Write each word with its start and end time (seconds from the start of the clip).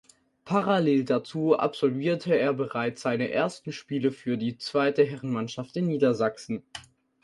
Parallel 0.45 1.03
dazu 1.05 1.59
absolvierte 1.59 2.33
er 2.33 2.53
bereits 2.53 3.03
seine 3.03 3.29
ersten 3.29 3.71
Spiele 3.71 4.11
für 4.11 4.35
die 4.35 4.57
zweite 4.57 5.03
Herrenmannschaft 5.03 5.75
der 5.75 5.83
Niedersachsen. 5.83 6.63